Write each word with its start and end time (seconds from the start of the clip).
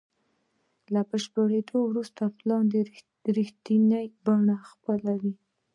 له 0.93 1.01
بشپړېدو 1.09 1.77
وروسته 1.89 2.21
پلان 2.37 2.65
رښتینې 3.37 4.01
بڼه 4.25 4.55
خپلوي. 4.69 5.33